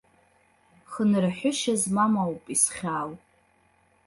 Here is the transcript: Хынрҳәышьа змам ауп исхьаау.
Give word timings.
Хынрҳәышьа 0.91 1.73
змам 1.81 2.13
ауп 2.23 2.43
исхьаау. 2.55 3.11